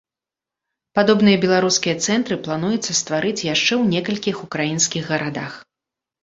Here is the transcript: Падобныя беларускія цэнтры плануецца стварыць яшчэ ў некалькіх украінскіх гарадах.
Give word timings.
Падобныя 0.99 1.37
беларускія 1.43 1.95
цэнтры 2.05 2.35
плануецца 2.47 2.91
стварыць 3.01 3.45
яшчэ 3.49 3.71
ў 3.81 3.97
некалькіх 3.97 4.35
украінскіх 4.49 5.03
гарадах. 5.13 5.53